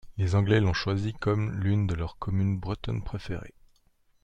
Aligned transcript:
Les 0.17 0.33
Anglais 0.33 0.59
l'ont 0.59 0.73
choisi 0.73 1.13
comme 1.13 1.51
l'une 1.59 1.85
de 1.85 1.93
leurs 1.93 2.17
communes 2.17 2.57
bretonnes 2.57 3.03
préférées. 3.03 3.53